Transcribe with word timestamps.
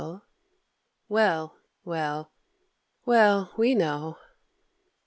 Well, 1.09 1.57
well, 1.85 2.31
well, 3.05 3.51
we 3.55 3.75
know! 3.75 4.17